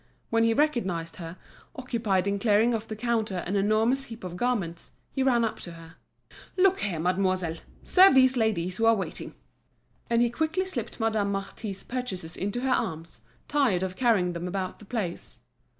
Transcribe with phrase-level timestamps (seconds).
[0.31, 1.37] When he recognised her,
[1.75, 5.73] occupied in clearing off the counter an enormous heap of garments, he ran up to
[5.73, 5.93] her.
[6.57, 7.57] "Look here, mademoiselle!
[7.83, 9.35] serve these ladies who are waiting."
[10.09, 14.79] And he quickly slipped Madame Marty's purchases into her arms, tired of carrying them about
[14.79, 15.37] the place.